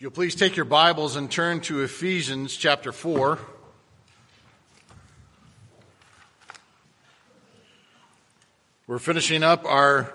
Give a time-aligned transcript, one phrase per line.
[0.00, 3.36] You'll please take your Bibles and turn to Ephesians chapter 4.
[8.86, 10.14] We're finishing up our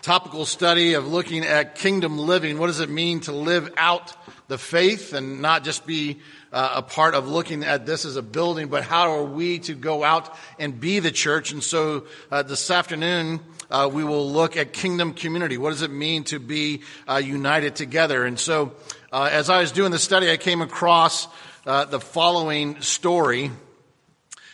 [0.00, 2.56] topical study of looking at kingdom living.
[2.56, 4.14] What does it mean to live out
[4.46, 6.20] the faith and not just be
[6.52, 9.74] uh, a part of looking at this as a building, but how are we to
[9.74, 11.50] go out and be the church?
[11.50, 13.40] And so uh, this afternoon,
[13.70, 15.58] uh, we will look at kingdom community.
[15.58, 18.24] What does it mean to be uh, united together?
[18.24, 18.72] And so
[19.12, 21.26] uh, as I was doing the study, I came across
[21.66, 23.50] uh, the following story.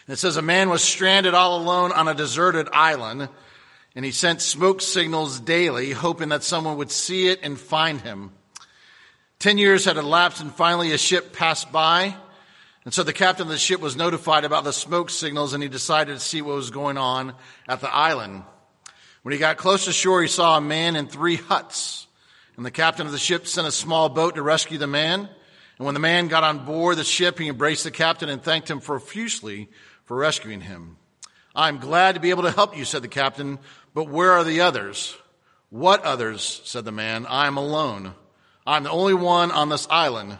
[0.09, 3.29] It says a man was stranded all alone on a deserted island,
[3.95, 8.33] and he sent smoke signals daily, hoping that someone would see it and find him.
[9.39, 12.17] Ten years had elapsed, and finally a ship passed by.
[12.87, 15.69] And so the captain of the ship was notified about the smoke signals, and he
[15.69, 17.35] decided to see what was going on
[17.69, 18.43] at the island.
[19.23, 22.07] When he got close to shore, he saw a man in three huts.
[22.57, 25.29] And the captain of the ship sent a small boat to rescue the man.
[25.79, 28.71] And when the man got on board the ship, he embraced the captain and thanked
[28.71, 29.69] him profusely
[30.05, 30.97] for rescuing him.
[31.55, 33.59] I'm glad to be able to help you, said the captain,
[33.95, 35.17] but where are the others?
[35.71, 36.63] What others?
[36.65, 37.27] said the man.
[37.27, 38.15] I am alone.
[38.67, 40.39] I'm the only one on this island.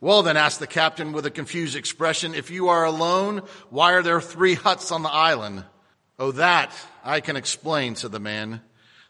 [0.00, 4.02] Well, then, asked the captain with a confused expression, if you are alone, why are
[4.02, 5.64] there three huts on the island?
[6.18, 6.70] Oh, that
[7.02, 8.60] I can explain, said the man.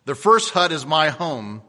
[0.04, 1.62] The first hut is my home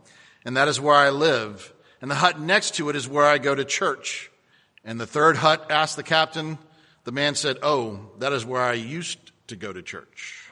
[0.47, 1.73] and that is where I live.
[2.01, 4.31] And the hut next to it is where I go to church.
[4.85, 6.57] And the third hut asked the captain.
[7.03, 10.49] The man said, Oh, that is where I used to go to church.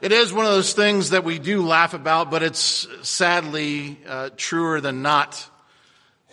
[0.00, 4.30] It is one of those things that we do laugh about, but it's sadly uh,
[4.36, 5.44] truer than not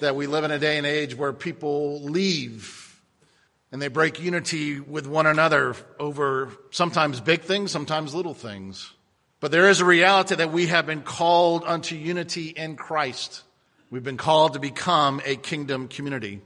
[0.01, 3.01] that we live in a day and age where people leave
[3.71, 8.93] and they break unity with one another over sometimes big things, sometimes little things.
[9.41, 13.41] But there is a reality that we have been called unto unity in Christ.
[13.89, 16.41] We've been called to become a kingdom community.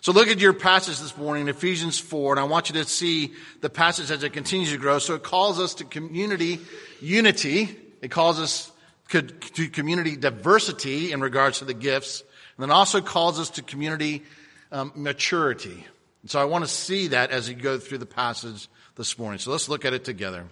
[0.00, 3.32] So look at your passage this morning, Ephesians 4, and I want you to see
[3.60, 5.00] the passage as it continues to grow.
[5.00, 6.60] So it calls us to community
[7.00, 7.76] unity.
[8.00, 8.70] It calls us
[9.08, 12.20] to community diversity in regards to the gifts,
[12.56, 14.22] and then also calls us to community
[14.70, 15.84] um, maturity.
[16.22, 19.40] And so I want to see that as you go through the passage this morning.
[19.40, 20.46] So let's look at it together.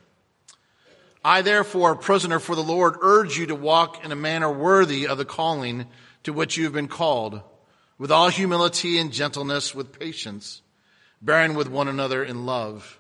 [1.29, 5.07] I, therefore, a prisoner for the Lord, urge you to walk in a manner worthy
[5.07, 5.85] of the calling
[6.23, 7.43] to which you have been called,
[7.99, 10.63] with all humility and gentleness, with patience,
[11.21, 12.99] bearing with one another in love,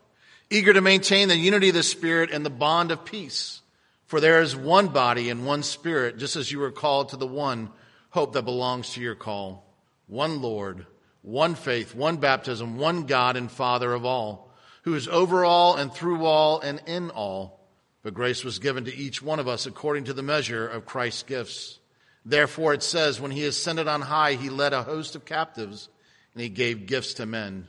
[0.51, 3.63] eager to maintain the unity of the Spirit and the bond of peace.
[4.05, 7.27] For there is one body and one Spirit, just as you were called to the
[7.27, 7.71] one
[8.11, 9.75] hope that belongs to your call.
[10.07, 10.85] One Lord,
[11.23, 14.53] one faith, one baptism, one God and Father of all,
[14.83, 17.58] who is over all and through all and in all.
[18.03, 21.25] But grace was given to each one of us according to the measure of Christ's
[21.25, 21.79] gifts.
[22.25, 25.89] Therefore it says, when he ascended on high, he led a host of captives
[26.35, 27.67] and he gave gifts to men.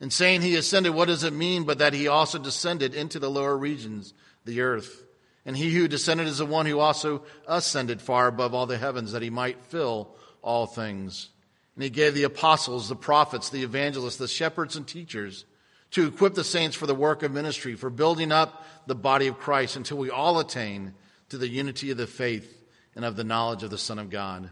[0.00, 3.30] In saying he ascended, what does it mean but that he also descended into the
[3.30, 4.14] lower regions,
[4.44, 5.04] the earth?
[5.44, 9.12] And he who descended is the one who also ascended far above all the heavens
[9.12, 11.30] that he might fill all things.
[11.74, 15.44] And he gave the apostles, the prophets, the evangelists, the shepherds and teachers
[15.92, 19.38] to equip the saints for the work of ministry, for building up the body of
[19.38, 20.94] Christ until we all attain
[21.30, 22.62] to the unity of the faith
[22.94, 24.50] and of the knowledge of the Son of God,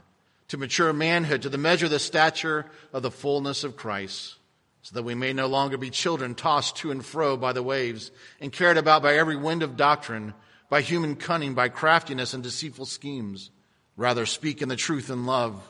[0.49, 4.37] to mature manhood, to the measure of the stature of the fullness of Christ,
[4.83, 8.11] so that we may no longer be children tossed to and fro by the waves
[8.41, 10.33] and carried about by every wind of doctrine,
[10.71, 13.51] by human cunning, by craftiness and deceitful schemes.
[13.97, 15.61] Rather, speak in the truth and love.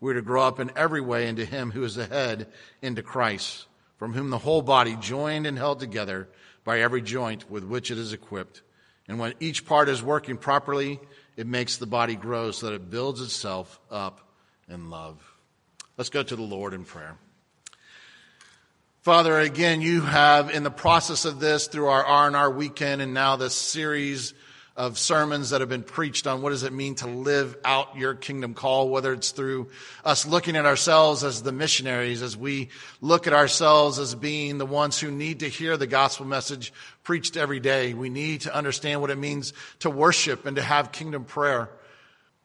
[0.00, 2.46] We're to grow up in every way into Him who is the head,
[2.82, 3.67] into Christ
[3.98, 6.28] from whom the whole body, joined and held together
[6.64, 8.62] by every joint with which it is equipped.
[9.08, 11.00] And when each part is working properly,
[11.36, 14.20] it makes the body grow so that it builds itself up
[14.68, 15.16] in love.
[15.96, 17.16] Let's go to the Lord in prayer.
[19.02, 23.36] Father, again, you have in the process of this through our R&R weekend and now
[23.36, 24.34] this series
[24.78, 28.14] of sermons that have been preached on what does it mean to live out your
[28.14, 29.68] kingdom call, whether it's through
[30.04, 32.68] us looking at ourselves as the missionaries, as we
[33.00, 36.72] look at ourselves as being the ones who need to hear the gospel message
[37.02, 37.92] preached every day.
[37.92, 41.68] We need to understand what it means to worship and to have kingdom prayer.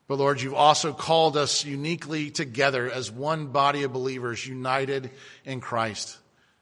[0.07, 5.11] But Lord, you've also called us uniquely together as one body of believers united
[5.45, 6.17] in Christ.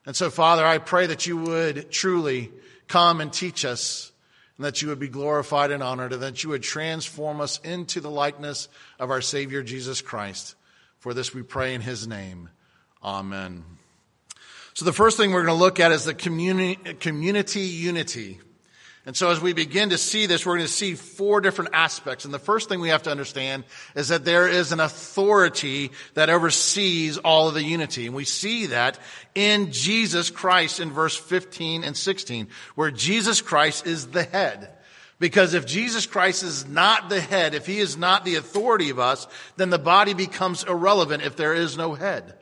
[0.06, 2.52] And so, Father, I pray that you would truly
[2.90, 4.11] come and teach us
[4.62, 8.00] and that you would be glorified and honored, and that you would transform us into
[8.00, 8.70] the likeness
[9.00, 10.54] of our Savior Jesus Christ.
[11.00, 12.48] For this we pray in his name.
[13.04, 13.64] Amen.
[14.76, 18.40] So the first thing we're going to look at is the community, community unity.
[19.06, 22.24] And so as we begin to see this, we're going to see four different aspects.
[22.24, 23.64] And the first thing we have to understand
[23.96, 28.06] is that there is an authority that oversees all of the unity.
[28.06, 29.00] And we see that
[29.34, 34.72] in Jesus Christ in verse 15 and 16, where Jesus Christ is the head.
[35.18, 39.00] Because if Jesus Christ is not the head, if he is not the authority of
[39.00, 42.36] us, then the body becomes irrelevant if there is no head.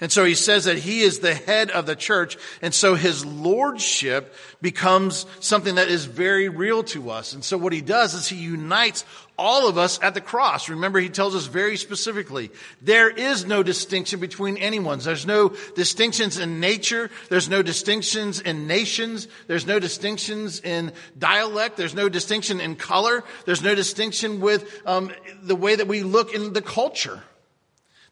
[0.00, 2.38] And so he says that he is the head of the church.
[2.62, 7.34] And so his lordship becomes something that is very real to us.
[7.34, 9.04] And so what he does is he unites
[9.36, 10.68] all of us at the cross.
[10.68, 12.50] Remember, he tells us very specifically,
[12.82, 15.04] there is no distinction between anyone's.
[15.04, 17.10] There's no distinctions in nature.
[17.28, 19.28] There's no distinctions in nations.
[19.46, 21.78] There's no distinctions in dialect.
[21.78, 23.24] There's no distinction in color.
[23.46, 25.10] There's no distinction with um,
[25.42, 27.22] the way that we look in the culture.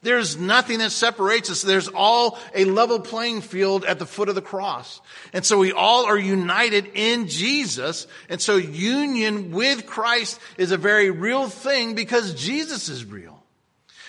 [0.00, 1.62] There's nothing that separates us.
[1.62, 5.00] There's all a level playing field at the foot of the cross.
[5.32, 8.06] And so we all are united in Jesus.
[8.28, 13.42] And so union with Christ is a very real thing because Jesus is real.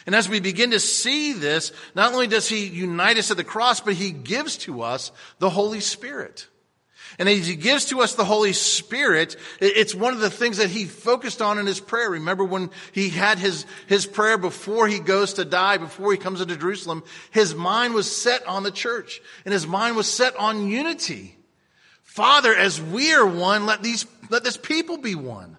[0.05, 3.43] And as we begin to see this, not only does he unite us at the
[3.43, 6.47] cross, but he gives to us the Holy Spirit.
[7.17, 10.69] And as he gives to us the Holy Spirit, it's one of the things that
[10.69, 12.11] he focused on in his prayer.
[12.11, 16.41] Remember when he had his, his prayer before he goes to die, before he comes
[16.41, 20.67] into Jerusalem, his mind was set on the church and his mind was set on
[20.67, 21.35] unity.
[22.03, 25.57] Father, as we are one, let these, let this people be one.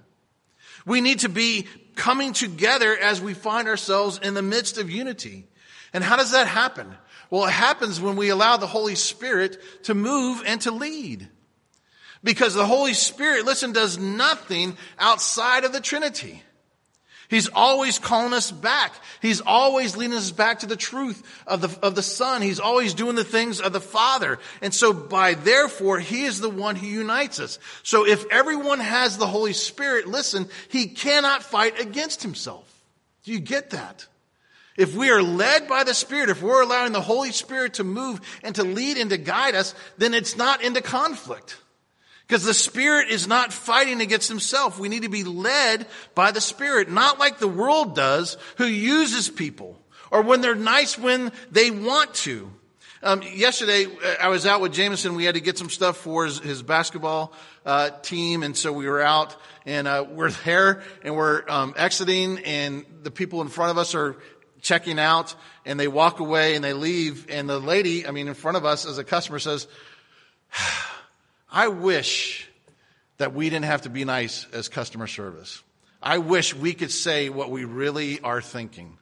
[0.86, 5.46] We need to be coming together as we find ourselves in the midst of unity.
[5.92, 6.96] And how does that happen?
[7.30, 11.28] Well, it happens when we allow the Holy Spirit to move and to lead.
[12.22, 16.42] Because the Holy Spirit, listen, does nothing outside of the Trinity.
[17.30, 18.92] He's always calling us back.
[19.22, 22.42] He's always leading us back to the truth of the, of the Son.
[22.42, 24.40] He's always doing the things of the Father.
[24.60, 27.60] And so by therefore, He is the one who unites us.
[27.84, 32.66] So if everyone has the Holy Spirit, listen, he cannot fight against himself.
[33.22, 34.08] Do you get that?
[34.76, 38.20] If we are led by the Spirit, if we're allowing the Holy Spirit to move
[38.42, 41.56] and to lead and to guide us, then it's not into conflict.
[42.30, 44.78] Because the Spirit is not fighting against himself.
[44.78, 49.28] We need to be led by the Spirit, not like the world does, who uses
[49.28, 49.76] people,
[50.12, 52.48] or when they're nice when they want to.
[53.02, 53.88] Um, yesterday,
[54.20, 55.16] I was out with Jameson.
[55.16, 57.32] We had to get some stuff for his, his basketball
[57.66, 59.34] uh, team, and so we were out,
[59.66, 63.96] and uh, we're there, and we're um, exiting, and the people in front of us
[63.96, 64.14] are
[64.62, 65.34] checking out,
[65.66, 68.64] and they walk away and they leave, and the lady, I mean, in front of
[68.64, 69.66] us as a customer says,
[71.50, 72.48] I wish
[73.18, 75.62] that we didn't have to be nice as customer service.
[76.02, 78.96] I wish we could say what we really are thinking.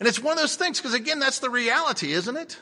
[0.00, 2.58] And it's one of those things, because again, that's the reality, isn't it?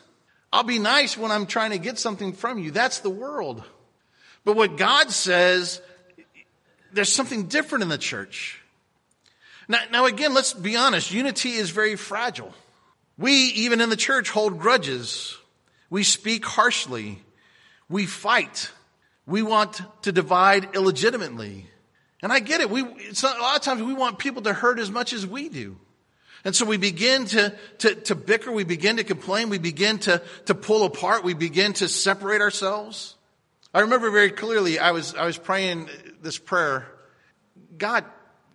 [0.52, 2.70] I'll be nice when I'm trying to get something from you.
[2.70, 3.62] That's the world.
[4.44, 5.80] But what God says,
[6.92, 8.60] there's something different in the church.
[9.68, 11.12] Now, now again, let's be honest.
[11.12, 12.52] Unity is very fragile.
[13.16, 15.38] We, even in the church, hold grudges.
[15.88, 17.22] We speak harshly.
[17.88, 18.70] We fight.
[19.26, 21.66] We want to divide illegitimately.
[22.22, 22.70] And I get it.
[22.70, 25.76] We, a lot of times we want people to hurt as much as we do.
[26.44, 30.22] And so we begin to, to, to bicker, we begin to complain, we begin to,
[30.46, 33.14] to pull apart, we begin to separate ourselves.
[33.74, 35.90] I remember very clearly, I was, I was praying
[36.22, 36.86] this prayer,
[37.76, 38.04] God,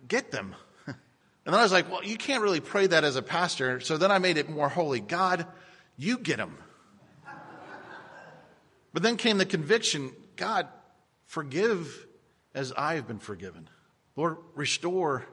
[0.06, 0.54] get them.
[1.46, 3.78] And then I was like, well, you can't really pray that as a pastor.
[3.78, 4.98] So then I made it more holy.
[4.98, 5.46] God,
[5.96, 6.58] you get them.
[8.92, 10.68] But then came the conviction God,
[11.24, 12.06] forgive
[12.54, 13.68] as I have been forgiven.
[14.16, 15.24] Lord, restore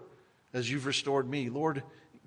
[0.53, 1.50] as you've restored me.
[1.50, 1.83] Lord,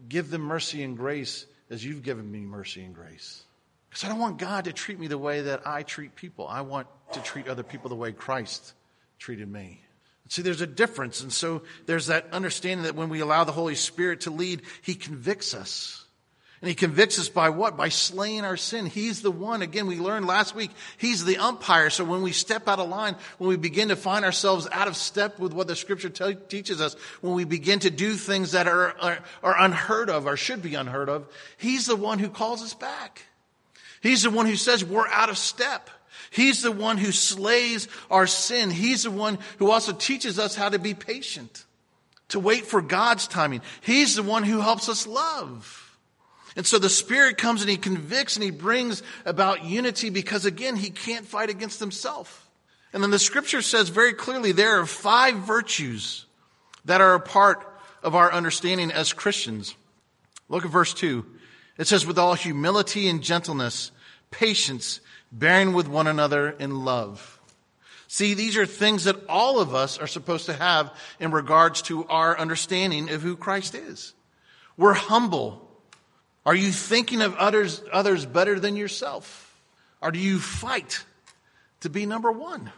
[0.08, 3.42] give them mercy and grace as you've given me mercy and grace.
[3.88, 6.46] Because I don't want God to treat me the way that I treat people.
[6.48, 8.72] I want to treat other people the way Christ
[9.18, 9.82] treated me.
[10.28, 11.22] See, there's a difference.
[11.22, 14.94] And so there's that understanding that when we allow the Holy Spirit to lead, He
[14.94, 16.05] convicts us.
[16.62, 17.76] And he convicts us by what?
[17.76, 18.86] By slaying our sin.
[18.86, 21.90] He's the one, again, we learned last week, he's the umpire.
[21.90, 24.96] So when we step out of line, when we begin to find ourselves out of
[24.96, 28.66] step with what the scripture te- teaches us, when we begin to do things that
[28.66, 31.26] are, are, are unheard of or should be unheard of,
[31.58, 33.22] he's the one who calls us back.
[34.00, 35.90] He's the one who says we're out of step.
[36.30, 38.70] He's the one who slays our sin.
[38.70, 41.66] He's the one who also teaches us how to be patient,
[42.28, 43.60] to wait for God's timing.
[43.82, 45.85] He's the one who helps us love.
[46.56, 50.74] And so the Spirit comes and He convicts and He brings about unity because, again,
[50.74, 52.48] He can't fight against Himself.
[52.92, 56.24] And then the Scripture says very clearly there are five virtues
[56.86, 57.66] that are a part
[58.02, 59.74] of our understanding as Christians.
[60.48, 61.26] Look at verse 2.
[61.78, 63.90] It says, with all humility and gentleness,
[64.30, 67.38] patience, bearing with one another in love.
[68.08, 72.06] See, these are things that all of us are supposed to have in regards to
[72.06, 74.14] our understanding of who Christ is.
[74.76, 75.65] We're humble.
[76.46, 79.52] Are you thinking of others, others better than yourself?
[80.00, 81.04] Or do you fight
[81.80, 82.70] to be number one?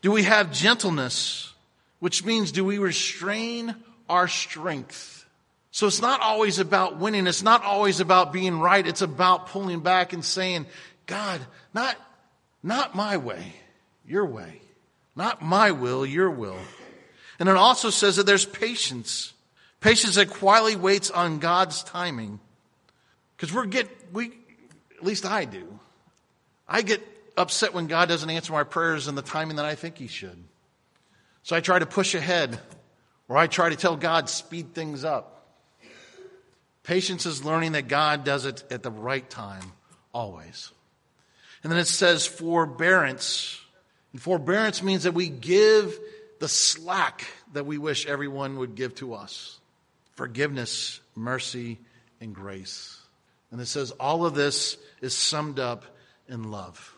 [0.00, 1.52] Do we have gentleness,
[1.98, 3.74] which means do we restrain
[4.08, 5.26] our strength?
[5.72, 7.26] So it's not always about winning.
[7.26, 8.86] It's not always about being right.
[8.86, 10.66] It's about pulling back and saying,
[11.06, 11.40] God,
[11.74, 11.96] not,
[12.62, 13.54] not my way,
[14.06, 14.60] your way.
[15.16, 16.58] Not my will, your will.
[17.40, 19.32] And it also says that there's patience.
[19.80, 22.38] Patience that quietly waits on God's timing.
[23.38, 24.32] Because we're get, we,
[24.98, 25.78] at least I do.
[26.68, 27.00] I get
[27.36, 30.42] upset when God doesn't answer my prayers in the timing that I think He should.
[31.44, 32.58] So I try to push ahead,
[33.28, 35.46] or I try to tell God, speed things up.
[36.82, 39.72] Patience is learning that God does it at the right time,
[40.12, 40.72] always.
[41.62, 43.60] And then it says forbearance.
[44.12, 45.96] And forbearance means that we give
[46.40, 49.60] the slack that we wish everyone would give to us
[50.16, 51.78] forgiveness, mercy,
[52.20, 52.97] and grace.
[53.50, 55.84] And it says all of this is summed up
[56.28, 56.94] in love.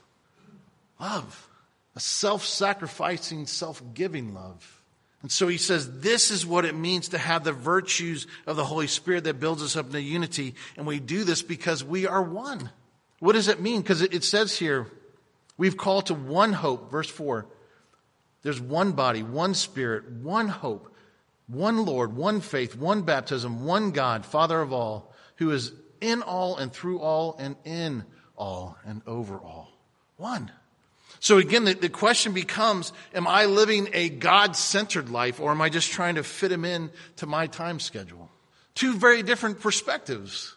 [0.99, 1.49] Love.
[1.97, 4.81] A self sacrificing, self giving love.
[5.23, 8.65] And so he says, this is what it means to have the virtues of the
[8.65, 10.55] Holy Spirit that builds us up into unity.
[10.77, 12.71] And we do this because we are one.
[13.19, 13.83] What does it mean?
[13.83, 14.87] Because it says here,
[15.59, 17.47] we've called to one hope, verse 4.
[18.43, 20.95] There's one body, one spirit, one hope,
[21.47, 26.57] one Lord, one faith, one baptism, one God, Father of all, who is in all
[26.57, 28.05] and through all and in
[28.37, 29.71] all and over all.
[30.17, 30.51] One.
[31.19, 35.69] So again, the, the question becomes, am I living a God-centered life or am I
[35.69, 38.31] just trying to fit him in to my time schedule?
[38.75, 40.57] Two very different perspectives.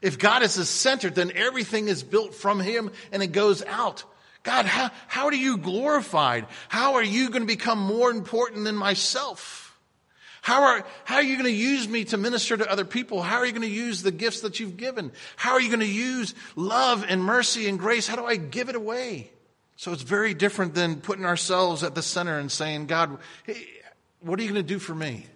[0.00, 4.02] If God is the center, then everything is built from him and it goes out.
[4.42, 6.46] God, how, how are you glorified?
[6.68, 9.61] How are you going to become more important than myself?
[10.42, 13.22] How are, how are you going to use me to minister to other people?
[13.22, 15.12] How are you going to use the gifts that you've given?
[15.36, 18.08] How are you going to use love and mercy and grace?
[18.08, 19.30] How do I give it away?
[19.76, 23.66] So it's very different than putting ourselves at the center and saying, God, hey,
[24.18, 25.26] what are you going to do for me?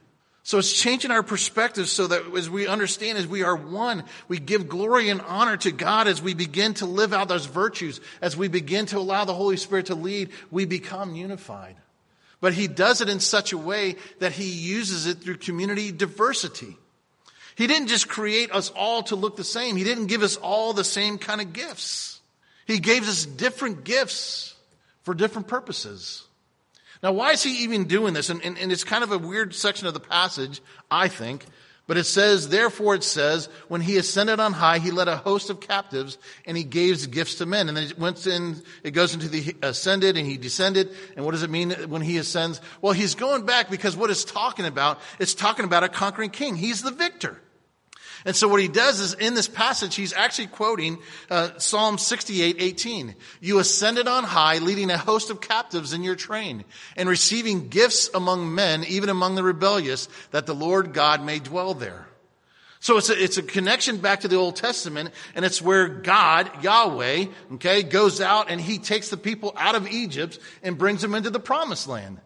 [0.42, 4.40] So it's changing our perspective so that as we understand, as we are one, we
[4.40, 8.36] give glory and honor to God as we begin to live out those virtues, as
[8.36, 11.76] we begin to allow the Holy Spirit to lead, we become unified.
[12.40, 16.76] But He does it in such a way that He uses it through community diversity.
[17.56, 19.76] He didn't just create us all to look the same.
[19.76, 22.20] He didn't give us all the same kind of gifts.
[22.66, 24.54] He gave us different gifts
[25.04, 26.24] for different purposes.
[27.02, 28.28] Now, why is he even doing this?
[28.28, 31.44] And, and, and, it's kind of a weird section of the passage, I think.
[31.86, 35.50] But it says, therefore it says, when he ascended on high, he led a host
[35.50, 37.68] of captives and he gave gifts to men.
[37.68, 40.90] And then it went in, it goes into the ascended and he descended.
[41.14, 42.60] And what does it mean when he ascends?
[42.82, 46.56] Well, he's going back because what it's talking about, it's talking about a conquering king.
[46.56, 47.40] He's the victor.
[48.26, 50.98] And so what he does is in this passage, he's actually quoting
[51.30, 53.14] uh, Psalm 68, 18.
[53.40, 56.64] You ascended on high, leading a host of captives in your train,
[56.96, 61.72] and receiving gifts among men, even among the rebellious, that the Lord God may dwell
[61.72, 62.08] there.
[62.80, 66.64] So it's a, it's a connection back to the Old Testament, and it's where God,
[66.64, 71.14] Yahweh, okay, goes out and he takes the people out of Egypt and brings them
[71.14, 72.20] into the promised land.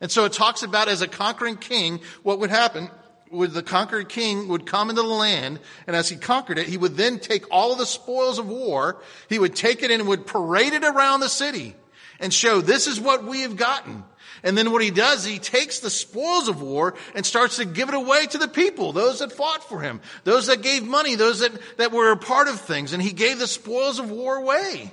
[0.00, 2.90] And so it talks about as a conquering king, what would happen
[3.32, 6.76] would the conquered king would come into the land, and as he conquered it, he
[6.76, 10.26] would then take all of the spoils of war, he would take it and would
[10.26, 11.74] parade it around the city
[12.20, 14.04] and show this is what we have gotten.
[14.44, 17.88] And then what he does, he takes the spoils of war and starts to give
[17.88, 21.40] it away to the people, those that fought for him, those that gave money, those
[21.40, 24.92] that, that were a part of things, and he gave the spoils of war away.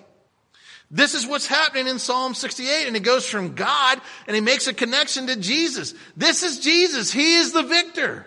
[0.92, 4.68] This is what's happening in Psalm 68, and it goes from God and he makes
[4.68, 5.94] a connection to Jesus.
[6.18, 7.12] This is Jesus.
[7.12, 8.26] He is the victor.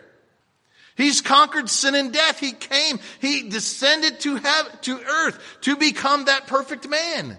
[0.94, 2.38] He's conquered sin and death.
[2.38, 7.36] He came, he descended to heaven, to earth to become that perfect man,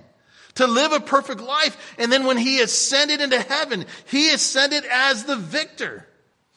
[0.56, 1.96] to live a perfect life.
[1.98, 6.06] And then when he ascended into heaven, he ascended as the victor.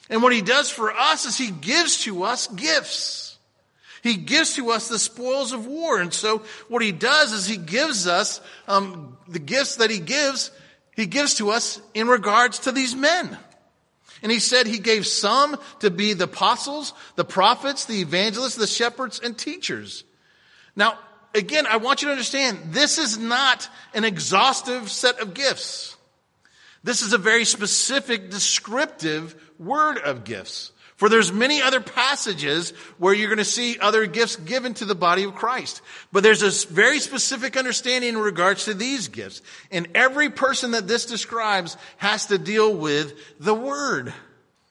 [0.09, 3.26] And what he does for us is he gives to us gifts.
[4.07, 6.01] He gives to us the spoils of war.
[6.01, 10.51] And so what he does is he gives us um, the gifts that he gives,
[10.95, 13.37] he gives to us in regards to these men.
[14.23, 18.67] And he said he gave some to be the apostles, the prophets, the evangelists, the
[18.67, 20.05] shepherds, and teachers.
[20.75, 20.99] Now,
[21.35, 25.97] again, I want you to understand this is not an exhaustive set of gifts.
[26.83, 30.71] This is a very specific, descriptive word of gifts.
[30.97, 34.95] For there's many other passages where you're going to see other gifts given to the
[34.95, 35.83] body of Christ.
[36.11, 39.43] But there's a very specific understanding in regards to these gifts.
[39.71, 44.15] And every person that this describes has to deal with the Word.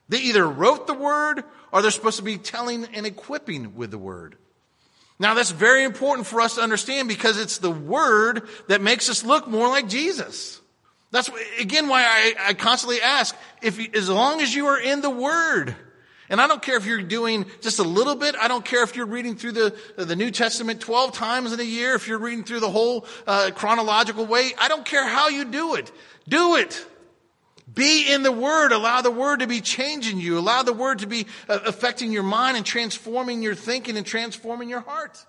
[0.09, 3.99] They either wrote the Word or they're supposed to be telling and equipping with the
[3.99, 4.35] Word.
[5.19, 9.23] Now that's very important for us to understand because it's the Word that makes us
[9.23, 10.59] look more like Jesus.
[11.11, 11.29] That's
[11.59, 15.75] again why I, I constantly ask, if, as long as you are in the Word,
[16.29, 18.35] and I don't care if you're doing just a little bit.
[18.39, 21.63] I don't care if you're reading through the, the New Testament 12 times in a
[21.63, 24.51] year, if you're reading through the whole uh, chronological way.
[24.57, 25.91] I don't care how you do it.
[26.27, 26.85] Do it.
[27.71, 28.71] Be in the Word.
[28.71, 30.39] Allow the Word to be changing you.
[30.39, 34.69] Allow the Word to be uh, affecting your mind and transforming your thinking and transforming
[34.69, 35.23] your heart.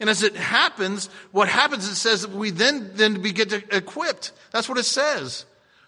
[0.00, 4.32] And as it happens, what happens, it says we then, then we get equipped.
[4.50, 5.46] That's what it says.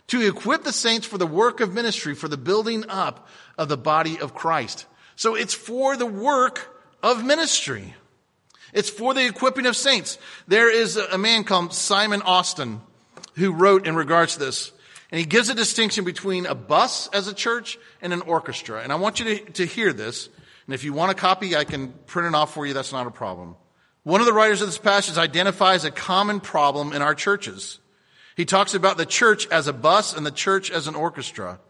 [0.08, 3.76] To equip the saints for the work of ministry, for the building up of the
[3.76, 4.86] body of Christ.
[5.14, 7.94] So it's for the work of ministry.
[8.72, 10.18] It's for the equipping of saints.
[10.46, 12.80] There is a man called Simon Austen
[13.36, 14.72] who wrote in regards to this.
[15.10, 18.82] And he gives a distinction between a bus as a church and an orchestra.
[18.82, 20.28] And I want you to, to hear this.
[20.66, 22.74] And if you want a copy, I can print it off for you.
[22.74, 23.56] That's not a problem.
[24.02, 27.78] One of the writers of this passage identifies a common problem in our churches.
[28.36, 31.60] He talks about the church as a bus and the church as an orchestra.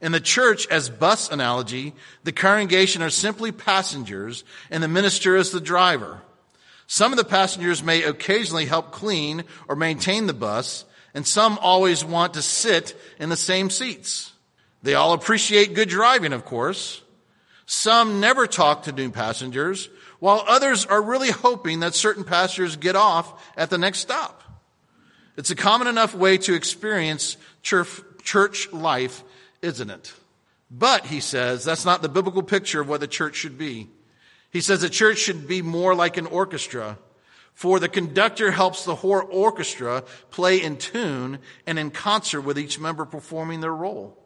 [0.00, 5.50] In the church, as bus analogy, the congregation are simply passengers and the minister is
[5.50, 6.20] the driver.
[6.86, 10.84] Some of the passengers may occasionally help clean or maintain the bus,
[11.14, 14.32] and some always want to sit in the same seats.
[14.82, 17.02] They all appreciate good driving, of course.
[17.64, 19.88] Some never talk to new passengers,
[20.20, 24.42] while others are really hoping that certain passengers get off at the next stop.
[25.36, 29.24] It's a common enough way to experience church life
[29.66, 30.14] isn't it?
[30.70, 33.88] But, he says, that's not the biblical picture of what the church should be.
[34.50, 36.98] He says the church should be more like an orchestra,
[37.52, 42.78] for the conductor helps the whole orchestra play in tune and in concert with each
[42.78, 44.16] member performing their role.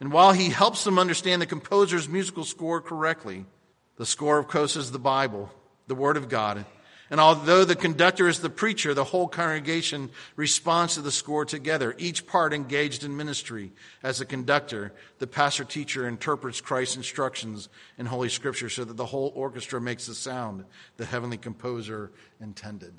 [0.00, 3.44] And while he helps them understand the composer's musical score correctly,
[3.96, 5.50] the score, of course, is the Bible,
[5.86, 6.64] the Word of God,
[7.12, 11.94] and although the conductor is the preacher, the whole congregation responds to the score together,
[11.98, 13.70] each part engaged in ministry.
[14.02, 19.04] As the conductor, the pastor teacher interprets Christ's instructions in Holy Scripture so that the
[19.04, 20.64] whole orchestra makes the sound
[20.96, 22.94] the heavenly composer intended.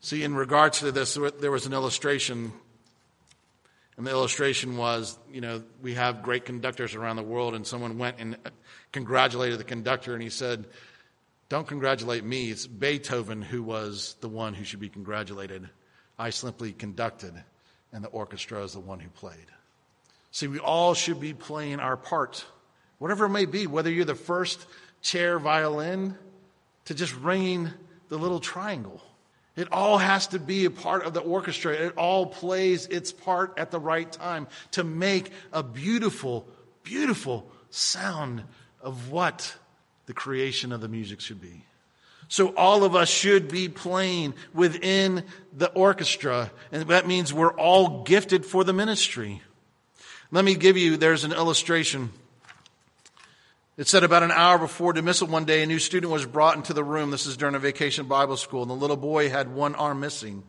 [0.00, 2.50] See, in regards to this, there was an illustration,
[3.98, 7.98] and the illustration was, you know, we have great conductors around the world, and someone
[7.98, 8.38] went and
[8.90, 10.64] congratulated the conductor, and he said,
[11.52, 12.50] don't congratulate me.
[12.50, 15.68] It's Beethoven who was the one who should be congratulated.
[16.18, 17.34] I simply conducted,
[17.92, 19.36] and the orchestra is the one who played.
[20.30, 22.46] See, we all should be playing our part,
[22.96, 24.64] whatever it may be, whether you're the first
[25.02, 26.16] chair violin
[26.86, 27.68] to just ringing
[28.08, 29.02] the little triangle.
[29.54, 31.74] It all has to be a part of the orchestra.
[31.74, 36.48] It all plays its part at the right time to make a beautiful,
[36.82, 38.42] beautiful sound
[38.80, 39.54] of what
[40.06, 41.64] the creation of the music should be.
[42.28, 48.04] So all of us should be playing within the orchestra, and that means we're all
[48.04, 49.42] gifted for the ministry.
[50.30, 52.10] Let me give you, there's an illustration.
[53.76, 56.72] It said about an hour before dismissal one day, a new student was brought into
[56.72, 57.10] the room.
[57.10, 60.42] This is during a vacation Bible school, and the little boy had one arm missing.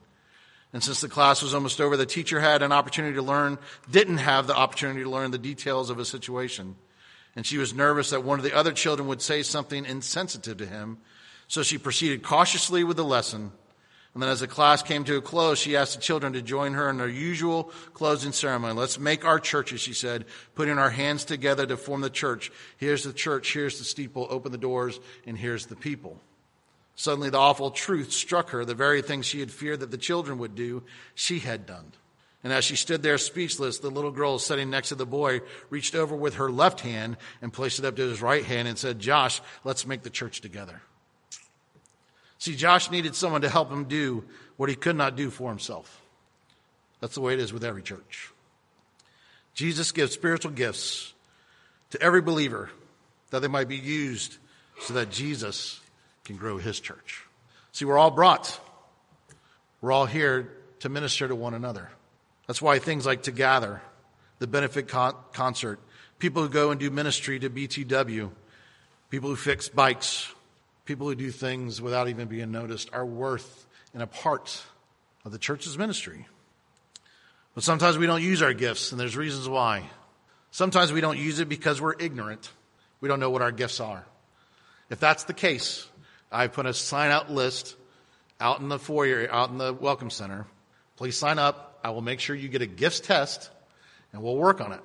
[0.72, 3.60] And since the class was almost over, the teacher had an opportunity to learn,
[3.92, 6.76] didn't have the opportunity to learn the details of his situation
[7.36, 10.66] and she was nervous that one of the other children would say something insensitive to
[10.66, 11.00] him.
[11.48, 13.52] So she proceeded cautiously with the lesson.
[14.14, 16.74] And then as the class came to a close, she asked the children to join
[16.74, 18.76] her in their usual closing ceremony.
[18.76, 22.52] Let's make our churches, she said, putting our hands together to form the church.
[22.78, 26.20] Here's the church, here's the steeple, open the doors, and here's the people.
[26.96, 30.38] Suddenly the awful truth struck her, the very thing she had feared that the children
[30.38, 30.84] would do,
[31.16, 31.94] she had done.
[32.44, 35.96] And as she stood there speechless, the little girl sitting next to the boy reached
[35.96, 39.00] over with her left hand and placed it up to his right hand and said,
[39.00, 40.82] Josh, let's make the church together.
[42.40, 44.26] See, Josh needed someone to help him do
[44.58, 46.02] what he could not do for himself.
[47.00, 48.30] That's the way it is with every church.
[49.54, 51.14] Jesus gives spiritual gifts
[51.92, 52.70] to every believer
[53.30, 54.38] that they might be used
[54.82, 55.80] so that Jesus
[56.26, 57.24] can grow his church.
[57.72, 58.60] See, we're all brought.
[59.80, 61.90] We're all here to minister to one another.
[62.48, 63.82] That's why things like To Gather,
[64.40, 65.80] the benefit con- concert,
[66.20, 68.32] people who go and do ministry to BTW,
[69.10, 70.32] people who fix bikes,
[70.86, 74.64] people who do things without even being noticed are worth and a part
[75.26, 76.28] of the church's ministry.
[77.56, 79.84] But sometimes we don't use our gifts, and there's reasons why.
[80.52, 82.52] Sometimes we don't use it because we're ignorant.
[83.00, 84.06] We don't know what our gifts are.
[84.90, 85.88] If that's the case,
[86.32, 87.76] I put a sign out list
[88.40, 90.46] out in the foyer, out in the welcome center.
[90.98, 91.73] Please sign up.
[91.84, 93.50] I will make sure you get a gifts test
[94.12, 94.82] and we'll work on it.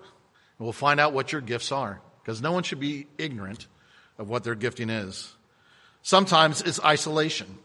[0.59, 3.67] And we'll find out what your gifts are because no one should be ignorant
[4.19, 5.33] of what their gifting is.
[6.03, 7.59] Sometimes it's isolation.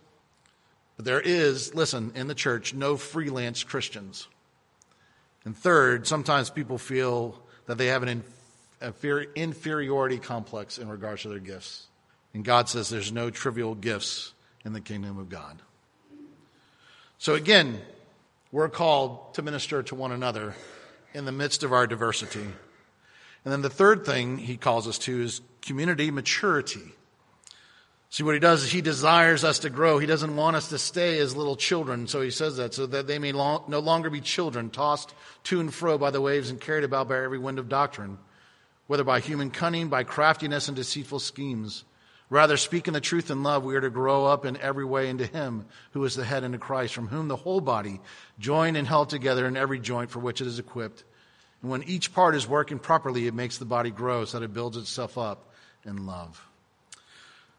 [0.96, 4.28] But there is, listen, in the church, no freelance Christians.
[5.44, 8.24] And third, sometimes people feel that they have an
[9.36, 11.88] inferiority complex in regards to their gifts.
[12.34, 14.34] And God says there's no trivial gifts
[14.66, 15.62] in the kingdom of God.
[17.18, 17.82] So again,
[18.54, 20.54] we're called to minister to one another
[21.16, 22.40] in the midst of our diversity.
[22.44, 26.94] And then the third thing he calls us to is community maturity.
[28.12, 29.98] See, what he does is he desires us to grow.
[29.98, 32.06] He doesn't want us to stay as little children.
[32.06, 35.60] So he says that so that they may long, no longer be children tossed to
[35.60, 38.20] and fro by the waves and carried about by every wind of doctrine,
[38.86, 41.86] whether by human cunning, by craftiness and deceitful schemes.
[42.30, 45.26] Rather, speaking the truth in love, we are to grow up in every way into
[45.26, 48.02] Him who is the head into Christ, from whom the whole body,
[48.40, 51.04] joined and held together in every joint for which it is equipped.
[51.62, 54.54] And when each part is working properly, it makes the body grow so that it
[54.54, 55.52] builds itself up
[55.86, 56.46] in love.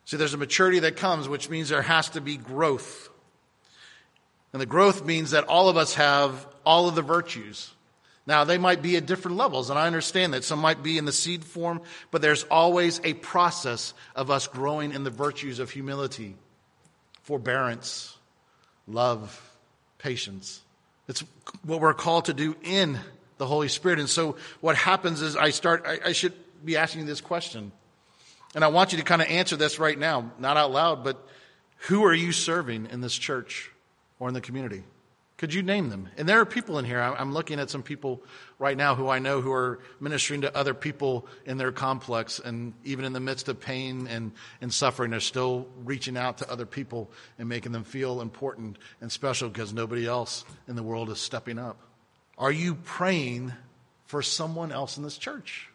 [0.06, 3.08] See, there's a maturity that comes, which means there has to be growth.
[4.52, 7.72] And the growth means that all of us have all of the virtues.
[8.26, 10.44] Now, they might be at different levels, and I understand that.
[10.44, 14.92] Some might be in the seed form, but there's always a process of us growing
[14.92, 16.36] in the virtues of humility,
[17.22, 18.16] forbearance,
[18.86, 19.40] love,
[19.98, 20.62] patience.
[21.06, 21.22] It's
[21.64, 22.98] what we're called to do in
[23.36, 23.98] the Holy Spirit.
[23.98, 26.32] And so what happens is I start, I, I should
[26.64, 27.72] be asking you this question.
[28.54, 31.26] And I want you to kind of answer this right now, not out loud, but
[31.88, 33.70] who are you serving in this church
[34.18, 34.84] or in the community?
[35.36, 36.08] Could you name them?
[36.16, 37.00] And there are people in here.
[37.00, 38.22] I'm looking at some people
[38.60, 42.38] right now who I know who are ministering to other people in their complex.
[42.38, 46.50] And even in the midst of pain and, and suffering, they're still reaching out to
[46.50, 51.10] other people and making them feel important and special because nobody else in the world
[51.10, 51.78] is stepping up.
[52.38, 53.52] Are you praying
[54.06, 55.68] for someone else in this church?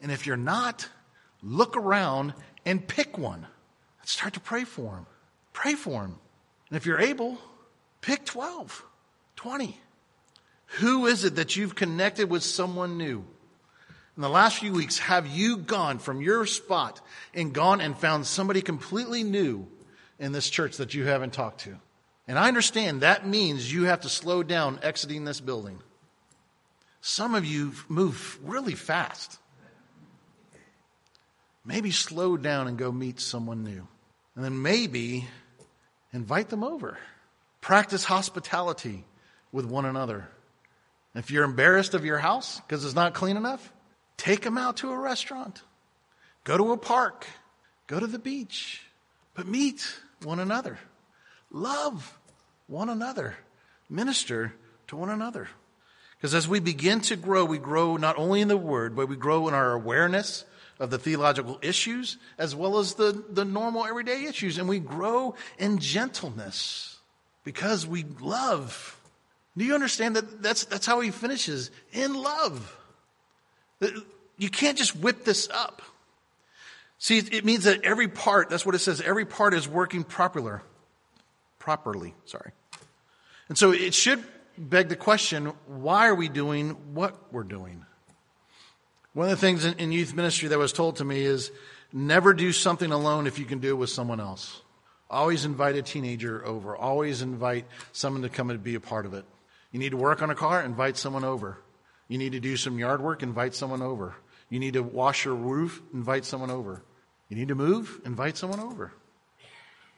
[0.00, 0.88] And if you're not,
[1.40, 2.34] look around
[2.66, 3.46] and pick one.
[4.04, 5.06] Start to pray for them.
[5.52, 6.18] Pray for them.
[6.68, 7.38] And if you're able,
[8.00, 8.84] pick 12.
[9.44, 9.78] 20.
[10.78, 13.26] Who is it that you've connected with someone new?
[14.16, 17.02] In the last few weeks, have you gone from your spot
[17.34, 19.68] and gone and found somebody completely new
[20.18, 21.76] in this church that you haven't talked to?
[22.26, 25.78] And I understand that means you have to slow down exiting this building.
[27.02, 29.38] Some of you move really fast.
[31.66, 33.86] Maybe slow down and go meet someone new.
[34.36, 35.28] And then maybe
[36.14, 36.96] invite them over.
[37.60, 39.04] Practice hospitality
[39.54, 40.28] with one another.
[41.14, 43.72] If you're embarrassed of your house because it's not clean enough,
[44.16, 45.62] take them out to a restaurant.
[46.42, 47.24] Go to a park.
[47.86, 48.82] Go to the beach.
[49.32, 49.86] But meet
[50.24, 50.80] one another.
[51.52, 52.18] Love
[52.66, 53.36] one another.
[53.88, 54.52] Minister
[54.88, 55.48] to one another.
[56.16, 59.14] Because as we begin to grow, we grow not only in the Word, but we
[59.14, 60.44] grow in our awareness
[60.80, 64.58] of the theological issues as well as the, the normal everyday issues.
[64.58, 66.98] And we grow in gentleness
[67.44, 68.98] because we love
[69.56, 71.70] do you understand that that's, that's how he finishes?
[71.92, 72.76] In love.
[74.36, 75.82] You can't just whip this up.
[76.98, 80.60] See, it means that every part, that's what it says, every part is working properly.
[81.58, 82.50] Properly, sorry.
[83.48, 84.24] And so it should
[84.56, 87.84] beg the question why are we doing what we're doing?
[89.12, 91.52] One of the things in, in youth ministry that was told to me is
[91.92, 94.62] never do something alone if you can do it with someone else.
[95.08, 96.76] Always invite a teenager over.
[96.76, 99.24] Always invite someone to come and be a part of it.
[99.74, 101.58] You need to work on a car, invite someone over.
[102.06, 104.14] You need to do some yard work, invite someone over.
[104.48, 106.80] You need to wash your roof, invite someone over.
[107.28, 108.92] You need to move, invite someone over.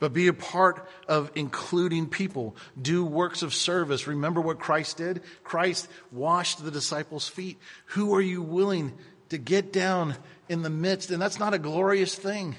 [0.00, 2.56] But be a part of including people.
[2.80, 4.06] Do works of service.
[4.06, 5.20] Remember what Christ did?
[5.44, 7.58] Christ washed the disciples' feet.
[7.88, 8.94] Who are you willing
[9.28, 10.16] to get down
[10.48, 11.10] in the midst?
[11.10, 12.56] And that's not a glorious thing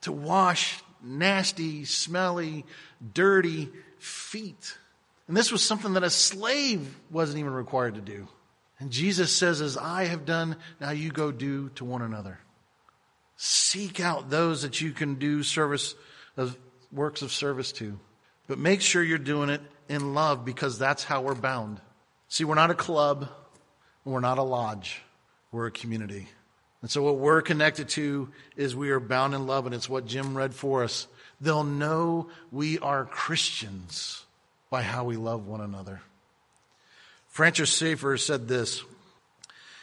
[0.00, 2.64] to wash nasty, smelly,
[3.12, 4.78] dirty feet.
[5.26, 8.28] And this was something that a slave wasn't even required to do.
[8.78, 12.38] And Jesus says, As I have done, now you go do to one another.
[13.36, 15.94] Seek out those that you can do service
[16.36, 16.56] of
[16.92, 17.98] works of service to.
[18.46, 21.80] But make sure you're doing it in love because that's how we're bound.
[22.28, 23.28] See, we're not a club,
[24.04, 25.02] and we're not a lodge,
[25.50, 26.28] we're a community.
[26.82, 30.04] And so what we're connected to is we are bound in love, and it's what
[30.04, 31.06] Jim read for us.
[31.40, 34.23] They'll know we are Christians
[34.74, 36.00] by how we love one another.
[37.28, 38.82] Francis Schaeffer said this.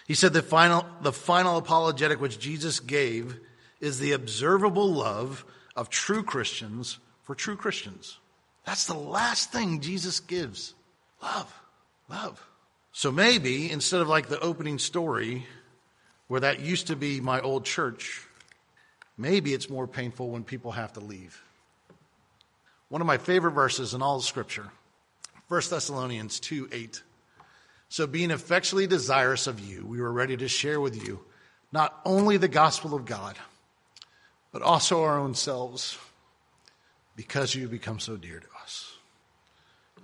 [0.06, 3.40] He said the final, the final apologetic which Jesus gave
[3.80, 5.46] is the observable love
[5.78, 8.18] of true Christians for true Christians.
[8.66, 10.74] That's the last thing Jesus gives
[11.24, 11.62] love.
[12.10, 12.46] Love.
[12.92, 15.46] So maybe instead of like the opening story,
[16.28, 18.28] where that used to be my old church,
[19.18, 21.42] maybe it's more painful when people have to leave.
[22.90, 24.70] One of my favorite verses in all of Scripture,
[25.52, 27.04] 1 Thessalonians 2 8.
[27.90, 31.20] So, being effectually desirous of you, we were ready to share with you
[31.74, 33.36] not only the gospel of God,
[34.54, 35.98] but also our own selves,
[37.18, 38.94] because you have become so dear to us.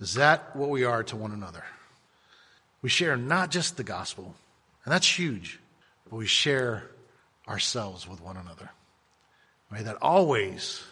[0.02, 1.64] Is that what we are to one another?
[2.82, 4.36] We share not just the gospel,
[4.84, 5.62] and that's huge,
[6.10, 6.92] but we share
[7.48, 8.70] ourselves with one another.
[9.72, 10.84] May that always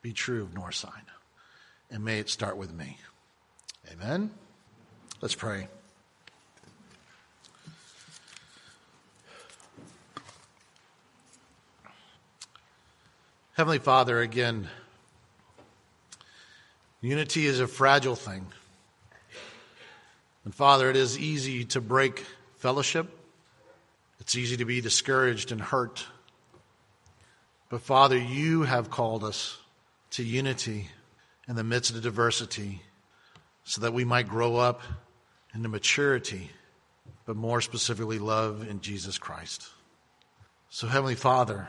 [0.00, 0.92] be true of Northside,
[1.90, 2.98] and may it start with me.
[3.92, 4.30] Amen.
[5.20, 5.68] Let's pray.
[13.54, 14.68] Heavenly Father, again,
[17.00, 18.46] unity is a fragile thing.
[20.44, 22.24] And Father, it is easy to break
[22.56, 23.08] fellowship.
[24.20, 26.06] It's easy to be discouraged and hurt.
[27.68, 29.58] But Father, you have called us
[30.10, 30.88] to unity
[31.48, 32.82] in the midst of diversity
[33.66, 34.80] so that we might grow up
[35.52, 36.50] into maturity,
[37.26, 39.66] but more specifically, love in Jesus Christ.
[40.70, 41.68] So, Heavenly Father,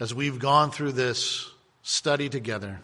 [0.00, 1.50] as we've gone through this
[1.82, 2.80] study together,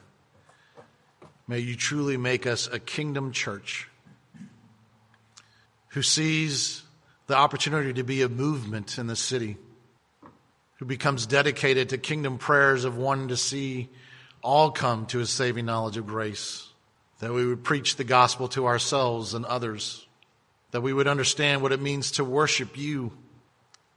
[1.48, 3.88] may you truly make us a kingdom church
[5.88, 6.82] who sees
[7.26, 9.56] the opportunity to be a movement in the city,
[10.76, 13.88] who becomes dedicated to kingdom prayers of one to see
[14.42, 16.69] all come to a saving knowledge of grace,
[17.20, 20.06] that we would preach the gospel to ourselves and others,
[20.72, 23.12] that we would understand what it means to worship you,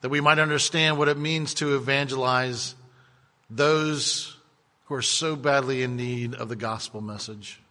[0.02, 2.76] that we might understand what it means to evangelize
[3.50, 4.38] those
[4.86, 7.62] who are so badly in need of the gospel message.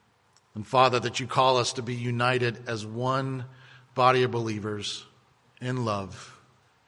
[0.54, 3.44] And Father, that you call us to be united as one
[3.94, 5.04] body of believers
[5.60, 6.38] in love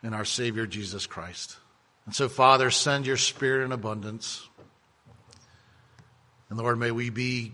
[0.03, 1.57] in our Savior Jesus Christ.
[2.07, 4.47] And so, Father, send your Spirit in abundance.
[6.49, 7.53] And Lord, may we be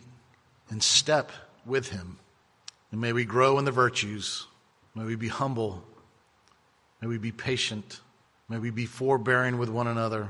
[0.71, 1.33] in step
[1.67, 2.19] with Him.
[2.93, 4.47] And may we grow in the virtues.
[4.95, 5.83] May we be humble.
[7.01, 8.01] May we be patient.
[8.49, 10.29] May we be forbearing with one another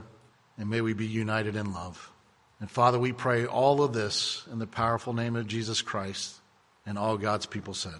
[0.59, 2.13] and may we be united in love.
[2.61, 6.37] And Father, we pray all of this in the powerful name of Jesus Christ
[6.85, 7.95] and all God's people said.